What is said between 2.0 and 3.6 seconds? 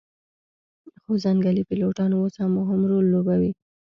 اوس هم مهم رول لوبوي